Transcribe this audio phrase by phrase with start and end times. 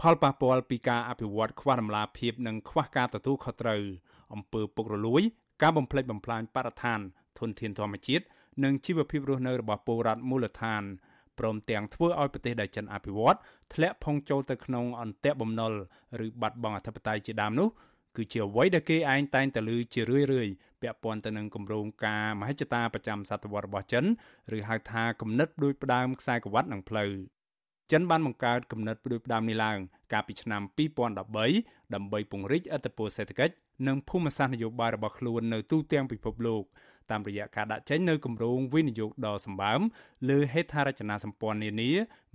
[0.00, 3.82] ផលប៉ះពាល់ពីការអភិវឌ្ឍខ្វះតម្លាភាពនិងខ្វះការទទួលខុសត្រូវ
[4.34, 5.22] អំពើពុករលួយ
[5.62, 7.00] ការបំផ្លិចបំផ្លាញបរិស្ថាន
[7.38, 8.24] ធនធានធម្មជាតិ
[8.64, 10.82] និងជីវភាពរស់នៅរបស់ពលរដ្ឋមូលដ្ឋាន
[11.38, 13.36] ព្រមទាំងធ្វើឲ្យប្រទេសដែលចិនអភិវឌ្ឍ
[13.74, 15.72] ធ្លាក់ផុងចូលទៅក្នុងអន្ទាក់បំណុល
[16.26, 17.68] ឬបាត់បង់អធិបតេយ្យជាដើមនោះ
[18.16, 20.48] គឺជាអ្វីដែលគេឯងតែងតែលើជារឿយរឿយ
[20.80, 24.04] ពាក់ព័ន្ធទៅនឹងគម្រោងការមហិច្ឆតាប្រចាំសតវត្សរបស់ចិន
[24.56, 27.12] ឬហៅថាគំនិតដូចផ្ដើមខ្សែក្រវ៉ាត់និងផ្លូវ
[27.92, 29.78] ចិនបានបង្កើតគំនិតផ្ដួចផ្ដើមនេះឡើង
[30.12, 30.62] កាលពីឆ្នាំ
[31.08, 33.54] 2013ដើម្បីពង្រីកឥទ្ធិពលសេដ្ឋកិច្ច
[33.86, 36.62] និងភូមិសាស្ត្រនយោបាយរបស់ខ្លួននៅទូទាំងពិភពលោក
[37.10, 39.80] តាមរយៈការដាក់ចេញនូវគម្រោងវិនិយោគដ៏សម្បើម
[40.28, 41.90] លើហេដ្ឋារចនាសម្ព័ន្ធនានា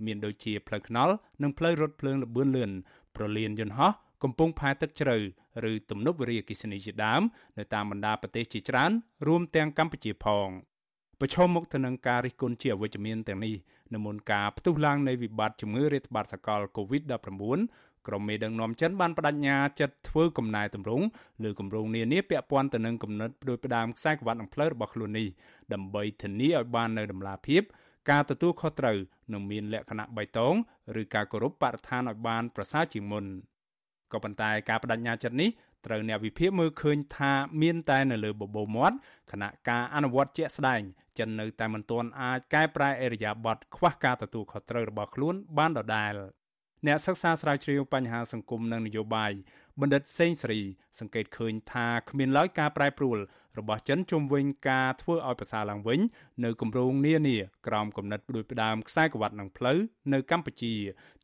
[0.06, 2.70] មានដូចជាផ្លូវថ្នល់និងផ្លូវរថភ្លើងល្បឿនលឿន
[3.16, 5.16] ប្រលានយន្តហោះកំពង់ផែទឹកជ្រៅ
[5.70, 7.22] ឬទំនប់វារីអគ្គិសនីជាដើម
[7.58, 8.90] នៅតាមបណ្ដាប្រទេសជាច្រើន
[9.26, 10.48] រួមទាំងកម្ពុជាផង
[11.20, 13.54] ប្រឈមមុខទៅនឹងការរិះគន់ជាអវិជ្ជមានទាំងនេះ
[13.94, 21.04] នៅមុនការផ្ទុះឡើងនៃវិបត្តិជំងឺរាតត្បាតសកល COVID-19 ក្រុមមេដឹកនាំចិនបានបដិញ្ញាចិត្តធ្វើកំណែតម្រង់
[21.44, 25.28] លើគម្រោងនានាពាក់ព័ន្ធទៅនឹងគំនិតផ្ដួចផ្ដើមខ្សែក្រវ៉ាត់និងផ្លូវរបស់ខ្លួននេះ
[25.72, 27.62] ដើម្បីធានាឲ្យបាននូវដំណាភាព
[28.10, 28.98] ការទទួលខុសត្រូវ
[29.32, 30.54] នឹងមានលក្ខណៈបៃតង
[31.00, 33.24] ឬការគោរពបរិស្ថានឲ្យបានប្រសើរជាងមុន
[34.12, 35.50] ក៏ប៉ុន្តែការបដិញ្ញាចិត្តនេះ
[35.86, 38.96] ត្រូវអ្នកវិភាគមើលឃើញថាមានតែនៅលើបបោមាត់
[39.32, 40.80] ខណៈការអនុវត្តជាក់ស្ដែង
[41.18, 46.14] ចិននៅតែមិនទាន់អាចកែប្រែអេរយាប័តខ្វះការទទួលខុសត្រូវរបស់ខ្លួនបានដដែល
[46.86, 49.32] អ្នកសិក្សាស្រាវជ្រាវបញ្ហាសង្គមនិងនយោបាយ
[49.80, 50.62] បណ្ឌិតសេងសេរី
[50.98, 53.18] សង្កេតឃើញថាគ្មានឡើយការប្រែប្រួល
[53.58, 56.00] របស់ចិនជុំវិញការធ្វើឲ្យប្រសើរឡើងវិញ
[56.44, 59.78] នៅគម្រោងនានាក្រោមគំនិតដូចផ្ដើមខ្សែក្រវ៉ាត់និងផ្លូវ
[60.12, 60.72] នៅកម្ពុជា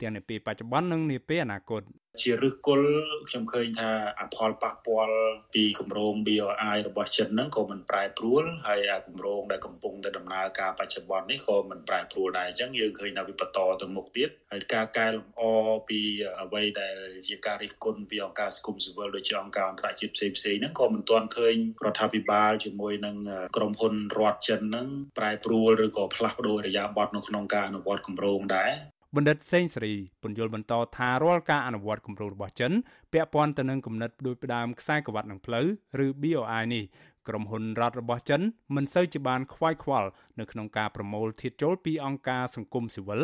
[0.00, 1.82] ទាំងនៅពេលបច្ចុប្បន្ននិងនាពេលអនាគត
[2.20, 2.90] ជាឫសគល់
[3.28, 5.18] ខ្ញុំឃើញថាអផលប៉ះពាល់
[5.54, 15.42] ពីគម្រោង BRI របស់ចិនហ្នឹងក៏មិនប្រែប្រួលហើយអាគម្រោងដែលកំពុងតែដំណើរការបច្ចុប្បន្ននេះក៏មិនប្រែប្រួលដែរអញ្ចឹងយើងឃើញថាវាបន្តទៅមុខទៀតហើយការកែលម្អ
[15.88, 16.00] ពី
[16.42, 16.96] អ្វីដែល
[17.28, 21.54] ជាការរិះគន់ពីអង្គការសង្គមស៊ីវិលដូចជាអង្គការអន្តរជាតិផ្សេងផ្សេងហ្នឹងក៏មិនទាន់ឃើញ
[21.84, 23.16] រដ្ឋាភិបាលជាមួយនឹង
[23.56, 24.88] ក្រុមហ៊ុនរដ្ឋចិនហ្នឹង
[25.18, 28.72] ប្រែប្រួលឬក៏ផ្លាស់ប្ដូររយៈប័ត្រនៅក្នុងការអនុវត្តគម្រោងដែរ
[29.16, 32.72] បណ្ឌិតសេងសេរីពន្យល់បន្តថារាល់ការអនុវត្តគម្រោងរបស់ចិន
[33.12, 35.66] ពាក់ព័ន្ធទៅនឹងគំនិតដូចផ្ដើមខ្សែក្រវ៉ាត់នឹងផ្លូវ
[36.04, 36.84] ឬ BOI នេះ
[37.28, 38.40] ក្រុមហ៊ុនរដ្ឋរបស់ចិន
[38.74, 40.08] មិនសូវជាបានខ្វាយខ្វល់
[40.38, 43.22] នៅក្នុងការប្រមូលធាតុចូលពីអង្គការសង្គមស៊ីវិល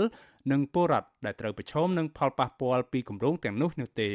[0.53, 4.11] និងពលរដ្ឋដែលត្រូវប្រឈមនឹងផលប៉ះពាល់ពីគម្រោងទាំងនោះនោះទេ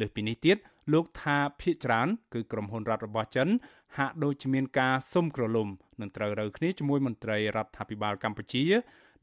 [0.00, 0.56] លើសពីនេះទៀត
[0.92, 3.48] លោកថាភ ieck ច្រើនគឺក្រុមហ៊ុនរដ្ឋរបស់ចិន
[3.96, 5.68] ហាក់ដូចជាមានការសុំក្រឡុំ
[6.00, 8.64] នឹងត្រូវរើគ្នាជាមួយមន្ត្រីរដ្ឋាភិបាលកម្ពុជា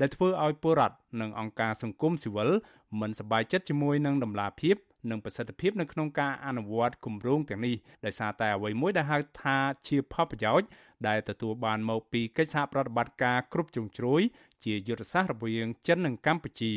[0.02, 2.50] ដែលធ្វើឲ្យពលរដ្ឋនិងអង្គការសង្គមស៊ីវិល
[3.02, 4.76] មិនសប្បាយចិត្តជាមួយនឹងដំណាភាព
[5.10, 10.68] និងប្រសិទ្ធភាពនៅក្នុងការអនុវត្តគម្រោងទាំងនេះដោយសារតែអ្វីមួយដែលហៅថាជាផលប្រយោជន៍
[11.08, 14.22] ដែលទទួលបានមកពីកិច្ចសហប្រតិបត្តិការគ្រប់ជ្រុងជ្រោយ
[14.64, 16.74] ជាយុទ្ធសាស្ត្ររវាងចិននិងកម្ពុជា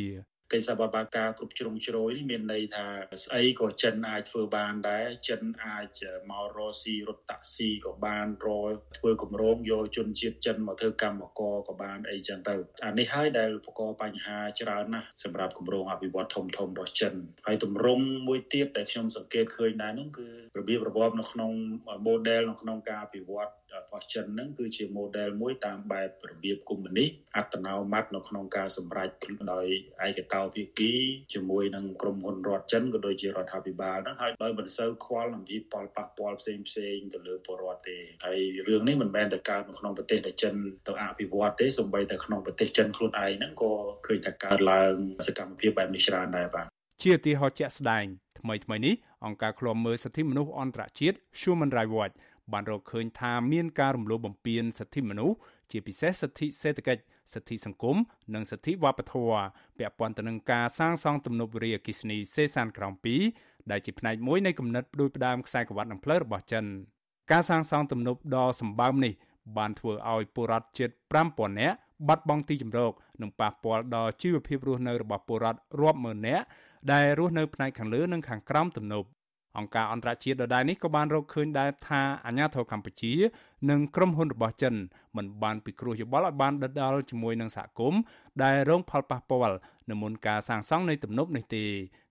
[0.53, 2.87] កិច្ចសហប្រតិបត្តិការគ្រប់ជ្រុងជ្រោយនេះមានន័យថា
[3.25, 12.55] ស្អីក៏ចិនអាចធ្វើបានដែរចិនអាចមករកស៊ីរត់តាក់ស៊ីក៏បានរកធ្វើគម្រោងយកជនជាតិចិនមកធ្វើកម្មករក៏បានអីចឹងទៅ
[12.85, 17.15] អានេះហើយដែលបង្កបញ្ហាច្រើនណាស់សម្រាប់គម្រោងអភិវឌ្ឍធំធំរបស់ចិន
[17.47, 20.27] ហើយទម្រង់មួយទៀតដែលខ្ញុំសង្កេតឃើញដែរនោះគឺ
[20.59, 21.51] របៀបរបបនៅក្នុង
[22.07, 29.09] model នៅក្នុងការអភិវឌ្ឍ របស់ចិនហ្នឹងគឺជា model មួយតាមបែបរបៀបកុម្មុយនីសអត្តនោម័តនៅក្នុងការសម្រេច
[29.53, 29.67] ដោយ
[30.07, 30.93] ឯកតោភាគី
[31.35, 40.55] ជាមួយនឹងក្រុមហ៊ុនរដ្ឋចិនក៏ដូចជារដ្ឋាភិបាលហ្នឹងហើយដោយមិនសូវខ្វល់អំពីផលប៉ះពាល់ផ្សេងផ្សេងទៅលើពលរដ្ឋទេហើយរឿងនេះមិនមែនតែកើតនៅក្នុងប្រទេសដែលចិន
[40.87, 43.73] ទៅអភិវឌ្ឍទេសូម្បីតែក្នុងប្រទេសចិនខ្លួនឯងហ្នឹងក៏
[44.07, 44.95] ឃើញថាកើតឡើង
[45.27, 46.67] សកម្មភាពបែបនេះច្រើនដែរបាទ
[47.03, 48.07] ជាឧទាហរណ៍ជាក់ស្ដែង
[48.41, 48.95] ថ្មីថ្មីនេះ
[49.27, 52.15] អង្គការឃ្លាំមើលសិទ្ធិមនុស្សអន្តរជាតិ Human Rights Watch
[52.53, 55.37] បានរកឃើញថាមានការរំលោភបំពានសិទ្ធិមនុស្ស
[55.71, 57.97] ជាពិសេសសិទ្ធិសេដ្ឋកិច្ចសិទ្ធិសង្គម
[58.35, 59.45] និងសិទ្ធិវប្បធម៌
[59.79, 62.95] ពាក់ព័ន្ធទៅនឹងការសាងសង់ទំនប់វារីអគ្គិសនីសេសានក្រោម
[63.33, 66.65] 2ដែលជាផ្នែកមួយនៃគំនិតផ្ដួចផ្ដើមខ្សែក្រវ៉ាត់និងផ្លូវរបស់ចិន
[67.33, 69.13] ការសាងសង់ទំនប់ដ៏សម្បើមនេះ
[69.57, 70.91] បានធ្វើឲ្យពលរដ្ឋជិត
[71.25, 71.77] 5000នាក់
[72.09, 72.93] បាត់បង់ទីជម្រក
[73.23, 76.45] និងប៉ះពាល់ដល់ជីវភាពរស់នៅរបស់ពលរដ្ឋរាប់ម៉ឺននាក់
[76.93, 79.09] ដែលរស់នៅផ្នែកខាងលើនិងខាងក្រោមទំនប់
[79.59, 83.13] អង្គការអន្តរជាតិដដែលនេះក៏បានរកឃើញដែរថាអាញាធរកម្ពុជា
[83.71, 84.75] និងក្រុមហ៊ុនរបស់ចិន
[85.17, 88.01] មិនបានពិគ្រោះយោបល់ឲ្យបានដិតដល់ជាមួយនឹងសហគមន៍
[88.43, 89.57] ដែលរងផលប៉ះពាល់
[89.91, 91.65] នៅមុនការសាងសង់នៃទំនប់នេះទេ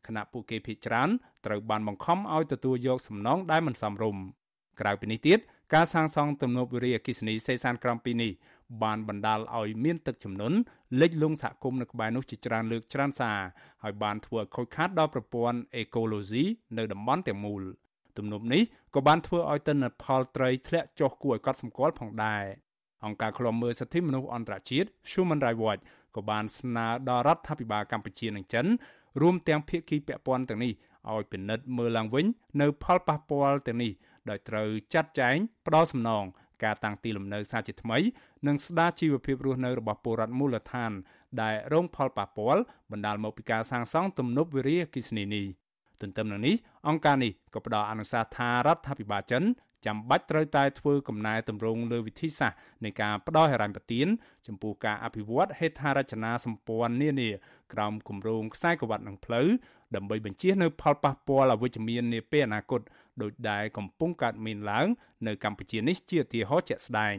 [0.08, 1.10] ខណៈពួកគេភ័យច្រាន
[1.46, 4.24] ត្រូវបានបង្ខំឲ្យទទួលយកសំណងដែលមិនសមរម្យ
[4.80, 5.40] ក្រៅពីនេះទៀត
[5.74, 8.32] ការសាងសង់ទំនប់វារីអគ្គិសនីសេសានក្រំ2នេះ
[8.84, 10.58] បានបណ្ដាលឲ្យមានទឹកជំនន់
[11.02, 13.40] លិចលង់សហគមន៍នៅក្បែរនោះជាច្រើនលើកច្រើនសារ
[13.84, 16.44] ហើយបានធ្វើឲ្យខូចខាតដល់ប្រព័ន្ធអេកូឡូស៊ី
[16.78, 17.64] នៅតំបន់ទាំងមូល
[18.18, 18.62] ទំនប់នេះ
[18.96, 22.44] ក៏បានធ្វើឲ្យទិន្នផលត្រីធ្លាក់ចុះគួរឲ្យកត់សម្គាល់ផងដែរ
[23.06, 25.82] អង្គការឃ្លាំមើលសិទ្ធិមនុស្សអន្តរជាតិ Human Rights Watch
[26.16, 28.66] ក៏បានស្នើដល់រដ្ឋាភិបាលកម្ពុជានិងចិន
[29.22, 30.74] រួមទាំងភាគីពាក់ព័ន្ធទាំងនេះ
[31.12, 32.26] ឲ្យពិនិត្យមើលឡើងវិញ
[32.62, 33.92] នៅផលប៉ះពាល់ទាំងនេះ
[34.30, 35.36] ដោយត្រូវចាត់ចែង
[35.68, 36.26] ផ្ដោសំណង
[36.64, 37.98] ការតាំងទីលំនៅសាជាថ្មី
[38.48, 40.92] និងស្ដារជីវភាពរស់នៅរបស់ពលរដ្ឋមូលដ្ឋាន
[41.42, 42.62] ដែលរងផលប៉ះពាល់
[42.92, 45.46] បណ្ដាលមកពីការសាងសង់ទំនប់វារីអគ្គិសនីនេះ
[46.02, 46.56] ទន្ទឹមនឹងនេះ
[46.88, 49.44] អង្គការនេះក៏ផ្ដល់អនុសាសន៍ថារដ្ឋាភិបាលចិន
[49.86, 54.08] ចាំបាច់ត្រូវតែធ្វើកំណែតម្រង់លើវិធីសាស្ត្រនៃការផ្ដល់ហិរញ្ញប្បទាន
[54.48, 57.30] ចំពោះការអភិវឌ្ឍហេដ្ឋារចនាសម្ព័ន្ធនានា
[57.74, 59.48] ក្រោមគម្រោងខ្សែក្រវ៉ាត់និងផ្លូវ
[59.96, 62.82] ដើម្បីបញ្ជៀសនៅផលប៉ះពាល់អវិជ្ជមាននាពេលអនាគត
[63.22, 64.88] ដោយដែលកំពុងកើតមានឡើង
[65.28, 67.16] នៅកម្ពុជានេះជាឧទាហរណ៍ជាក់ស្ដែង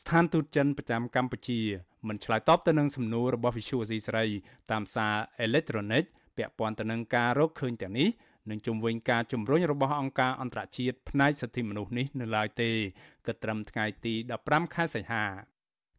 [0.00, 1.60] ស្ថានទូតចិនប្រចាំកម្ពុជា
[2.08, 4.24] មិនឆ្លើយតបទៅនឹងសំណួររបស់ Visual C ស្រី
[4.70, 6.04] តាមសារអេឡិចត្រូនិក
[6.36, 8.08] ពាក់ព័ន្ធទៅនឹងការរកឃើញទាំងនេះ
[8.50, 12.70] និងជំវិញការជំរុញរបស់អង្គការអន្តរជាតិផ្នែកសិទ្ធិមនុស្សនេះនៅឡើយទេ
[13.26, 15.24] គិតត្រឹមថ្ងៃទី15ខែសីហា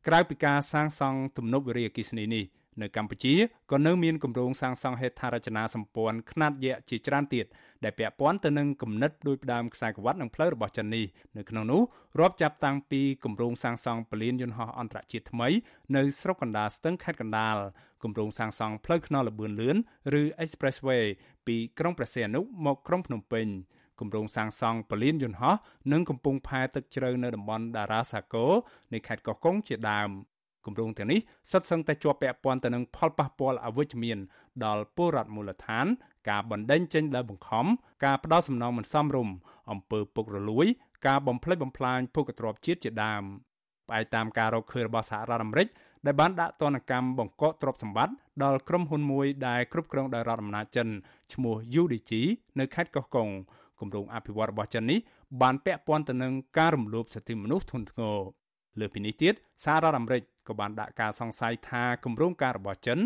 [0.08, 2.46] ក្រៅពីការសាងសង់ទំនប់វារីអគ្គិសនីនេះ
[2.82, 3.36] នៅកម្ពុជា
[3.72, 7.46] ក៏នៅមានគម្រោងសាងសង់ហេដ្ឋារចនាសម្ព័ន្ធខ្នាតយក្សជាច្រើនទៀត
[7.84, 11.06] ដែលពាក់ព័ន្ធទៅនឹងគំនិតដូចផ្ដើមខ្សែក្រវ៉ាត់និងផ្លូវរបស់ចិននេះ
[11.38, 11.82] នៅក្នុងនោះ
[12.20, 15.48] រាប់ចាប់តាំងពីគម្រោងសាងសង់ពលានយន្តហោះអន្តរជាតិថ្មី
[15.96, 17.58] នៅស្រុកកណ្ដាលស្ទឹងខេត្តកណ្ដាល
[18.04, 19.78] គម្រោងសាងសង់ផ្លូវថ្នល់លបឿនលឿន
[20.20, 21.04] ឬ Expressway
[21.48, 23.48] ពីក្រុងព្រះសីហនុមកក្រុងភ្នំពេញ
[24.00, 25.56] គម្រោងសាងសង់ពលានយន្តហោះ
[25.92, 28.52] និងកំពង់ផែទឹកជ្រៅនៅតំបន់តារាសាគរ
[28.94, 30.10] នៃខេត្តកោះកុងជាដើម
[30.68, 31.20] គម្រោងទាំងនេះ
[31.52, 34.18] សិតសឹងតែជាប់ពាក់ព័ន្ធទៅនឹងផលប៉ះពាល់អវិជ្ជមាន
[34.66, 35.86] ដល់ពលរដ្ឋមូលដ្ឋាន
[36.30, 37.66] ការបណ្ដេញចេញដោយបង្ខំ
[38.06, 39.36] ការផ្ដោតសំណងមិនសមរម្យ
[39.72, 40.68] អំពើពុករលួយ
[41.08, 43.24] ការបំផ្លិចបំផ្លាញភូកទ្របជាតិជាដើម
[43.88, 45.68] ផ្អែកតាមការរកឃើញរបស់សហរដ្ឋអាមេរិក
[46.06, 50.88] ដែលបានដាក់ទណ្ឌកម្មបង្កកទ្រព្យសម្បត្តិដល់ក្រុមហ៊ុនមួយដែលគ្រប់គ្រងដោយរដ្ឋអំណាចចិន
[51.34, 52.12] ឈ្មោះ UDG
[52.60, 53.30] នៅខេត្តកោះកុង
[53.80, 55.00] គម្រោងអភិវឌ្ឍរបស់ចិននេះ
[55.42, 58.18] បានពាក់ព័ន្ធទៅនឹងការរំលោភសិទ្ធិមនុស្សធ្ងន់ធ្ងរ
[58.80, 59.34] លើពីនេះទៀត
[59.64, 63.00] សហរដ្ឋអាមេរិកក៏បានដាក់ការសង្ស័យថាគម្រោងការរបស់ចិន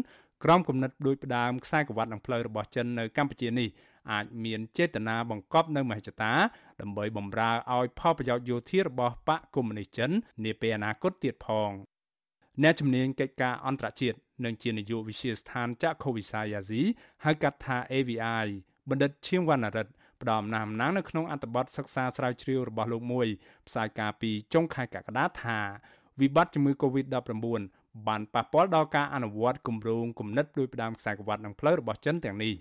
[0.44, 3.70] ក្រោមគំនិតដូចផ្ដើមខ្សែក្រវ៉ាត់និងផ្លូវរបស់ចិននៅកម្ពុជានេះ
[4.12, 6.34] អាចមានចេតនាបង្កប់នៅមហិច្ឆតា
[6.82, 10.12] ដើម្បីបំរើឲ្យផលប្រយោជន៍យោធារបស់បកកុម្មុយនីសចិន
[10.46, 11.72] នាពេលអនាគតទៀតផង
[12.64, 16.82] អ្នកជំនាញកិច្ចការអន្តរជាតិនិងជានាយកវិទ្យាស្ថានចក្ខុវិស័យអាស៊ី
[17.26, 18.48] ហៅកាត់ថា AVI
[18.90, 19.92] បណ្ឌិតឈៀងវណ្ណរិទ្ធ
[20.22, 23.28] ផ្ដល់អំណះអំណាងនៅក្នុងអត្ថបទសិក្សាស្រាវជ្រាវរបស់លោកមួយ
[23.68, 25.60] ផ្សាយការពីចុងខែកក្កដាថា
[26.22, 27.62] វិបត្តិជំងឺ Covid-19
[28.08, 32.54] បានប៉ះពាល់ដល់ការអនុវត្តគម្រោងគំនិតដោយផ្ដើមខ្សែក្រវ៉ាត់និងផ្លូវរបស់ចិនទាំងនេះ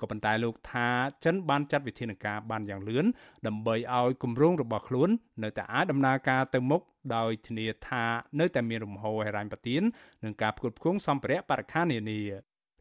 [0.00, 0.88] ក៏ប៉ុន្តែលោកថា
[1.24, 3.06] ចិនបានចាត់វិធានការបានយ៉ាងលឿន
[3.46, 5.08] ដើម្បីឲ្យគម្រោងរបស់ខ្លួន
[5.42, 6.82] នៅតែអាចដំណើរការទៅមុខ
[7.16, 8.04] ដោយធានាថា
[8.40, 9.82] នៅតែមានរំហូរហិរញ្ញប្បទាន
[10.24, 12.20] និងការផ្គត់ផ្គង់សម្ភារៈបរិក្ខារនានា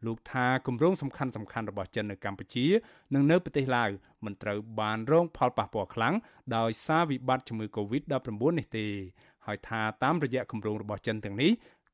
[0.06, 2.66] លោកថាគម្រោងសំខាន់សំខាន់របស់ចិននៅកម្ពុជា
[3.14, 3.90] និងនៅប្រទេសឡាវ
[4.26, 6.16] មិនត្រូវបានរងផលប៉ះពាល់ខ្លាំង
[6.58, 8.30] ដោយសារវិបត្តិជំងឺ Covid-19
[8.60, 8.86] នេះទេ
[9.46, 11.52] ហើយថាតាមរយៈគម្រោងរបស់ចិនទាំងនេះ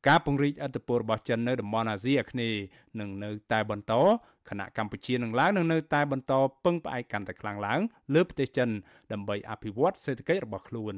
[0.07, 2.61] ការពង្រីកអធិបតេយ្យរបស់ចិននៅតំបន់អាស៊ីអាគ្នេយ៍
[2.99, 3.93] នឹងនៅតែបន្ត
[4.49, 6.33] ខណៈកម្ពុជានឹងឡើងនឹងនៅតែបន្ត
[6.65, 7.79] ពឹងផ្អែកកាន់តែខ្លាំងឡើង
[8.13, 8.69] លើប្រទេសចិន
[9.11, 10.95] ដើម្បីអភិវឌ្ឍសេដ្ឋកិច្ចរបស់ខ្លួន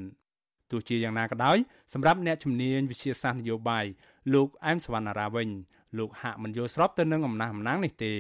[0.72, 1.58] ទោះជាយ៉ាងណាក៏ដោយ
[1.94, 3.86] សម្រាប់អ្នកជំនាញវិជាសាស្ត្រនយោបាយ
[4.34, 5.50] លោកអែមសវណ្ណារាវិញ
[5.98, 8.14] លោកហាក់មិនយល់ស្របទៅនឹងអំណះអំណាងនេះទេ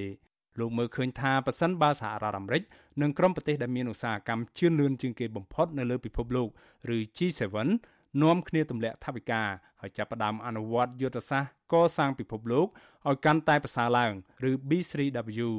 [0.59, 2.63] លោកមើលឃើញថាប៉ះសិនបើសហរដ្ឋអាមេរិក
[3.01, 6.49] និងក្រុមប្រទេសដែលមានឧស្សាហកម្មជឿនលឿនជាងគេបំផុតនៅលើពិភពលោក
[6.95, 7.41] ឬ G7
[8.21, 9.41] នាំគ្នាទម្លាក់ថវិកា
[9.81, 12.67] ហើយចាប់ផ្ដើមអនុវត្តយុទ្ធសាស្ត្រកសាងពិភពលោក
[13.07, 14.13] ឲ្យកាន់តែប្រសើរឡើង
[14.49, 15.49] ឬ B3W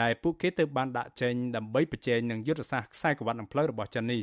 [0.00, 4.20] ដែលពួកគេទើបបានដាក់ចេញដើម្បីប្រជែងនឹងយុទ្ធសាស្ត្រខ្សែក្រវ៉ាត់និងផ្លូវរបស់ចិននេះ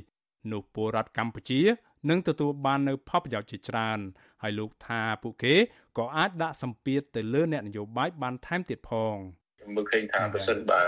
[0.52, 1.62] នោះពលរដ្ឋកម្ពុជា
[2.10, 4.00] នឹងទទួលបាននៅផលប្រយោជន៍ជាច្រើន
[4.42, 5.56] ហើយលោកថាពួកគេ
[5.98, 9.16] ក៏អាចដាក់សម្ពាធទៅលើអ្នកនយោបាយបានថែមទៀតផង។
[9.76, 10.82] មើលឃើញថាប្រសិនបើ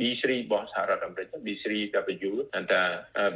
[0.00, 2.82] B3 របស់សហរដ្ឋអាមេរិក B3W ថា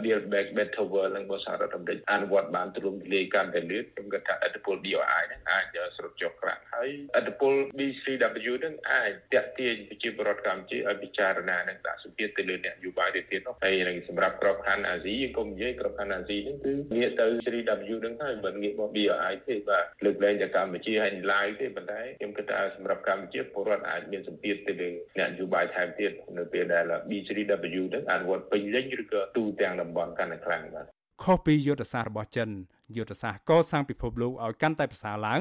[0.02, 5.64] Build Back Better World នឹងរបស់សហរដ្ឋអាមេរិកអនុវត្តបានទូលំទូលាយកាន់តែលឿនខ្ញុំគិតថាអត្តពល BOI នឹងអាច
[5.96, 30.86] ស្រុតចុះក្រាក់ហើយអត្តពល B3W នឹងអាចតាក់ទាញប្រជាពលរដ្ឋកម្ពុជាឲ្យពិចារណានឹងដាក់សម្ពាធទៅលើអ្នកនយោបាយទៅទៀតនោះហើយនឹងសម្រាប់ក្របខ័ណ្ឌអាស៊ីយើងកុំនិយាយក្របខ័ណ្ឌអាស៊ីនឹងគឺងាកទៅ 3W នឹងហើយមិនងាកមក BOI ទេបាទលើកលែងតែកម្ពុជាហើយឡាយទេប៉ុន្តែខ្ញុំគិតថាសម្រាប់កម្ពុជាពលរដ្ឋអាចមានសម្ពាធទៅលើអ្នកនយោបាយថែមទៀតនៅពេលដែល B3W នឹងអនុវត្តពេញលេញឬក៏ទូទាំងតំបន់កាន់តែខ្លាំងបាទ
[31.22, 32.50] ខុសពីយុទ្ធសាស្ត្ររបស់ចិន
[32.96, 35.40] យុទ្ធសាស្ត្រកសាងពិភពលោកឲ្យកាន់តែប្រសើរឡើង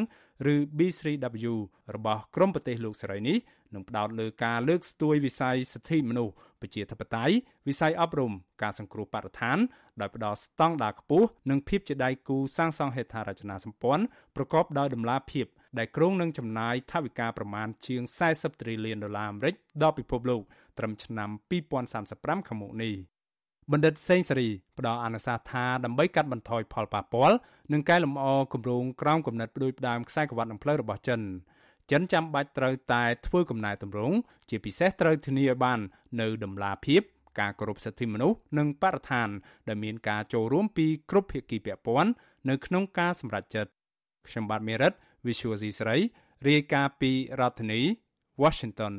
[0.53, 1.53] ឬ B3W
[1.96, 3.38] របស់ក្រមប្រទេសលោកសេរីនេះ
[3.74, 7.36] នឹងផ្ដោតលើការលើកស្ទួយវិស័យសិទ្ធិមនុស្សប្រជាធិបតេយ្យ
[7.67, 8.31] វិស័យអប់រំ
[8.63, 9.57] ការសង្គ្រោះបរិស្ថាន
[10.01, 14.03] ដោយផ្ដល់ស្តង់ដារខ្ពស់និងភាពជាដៃគូសាងសង់ហេដ្ឋារចនាសម្ព័ន្ធ
[14.36, 15.46] ប្រកបដោយតម្លាភាព
[15.77, 20.41] ដែលគ្រោងនឹងចំណាយថវិកាប្រមាណជាង40 trillion ដុល្លារអាមេរិកដល់ពិភពលោក
[20.77, 21.29] ត្រឹមឆ្នាំ
[21.89, 22.93] 2035ខាងមុខនេះ
[23.71, 27.38] បណ្ឌិតសេងសេរីផ្ដល់អនុសាសន៍ថាដើម្បីកាត់បន្ថយផលប៉ះពាល់
[27.71, 31.19] និងកែលម្អគម្រោងក្រោមគំនិតផ្ដួចផ្ដើមខ្សែក្រវ៉ាត់និងផ្លូវរបស់ចិន
[31.91, 34.15] ចិនចាំបាច់ត្រូវតែធ្វើកំណែតម្រង់
[34.50, 35.79] ជាពិសេសត្រូវធានាឲ្យបាន
[36.21, 37.01] នៅដំណាភាព
[37.39, 39.29] ការគោរពសិទ្ធិមនុស្សនិងបរិស្ថាន
[39.67, 42.12] ដែលមានការចូលរួមពីគ្រប់ភាគីពាក់ព័ន្ធ
[42.50, 43.71] នៅក្នុងការសម្រេចចិត្ត
[44.27, 44.93] ខ្ញុំបាទមេរិត
[45.25, 45.97] Visual C ស្រី
[46.47, 47.81] រាយការណ៍ពីរដ្ឋធានី
[48.43, 48.93] Washington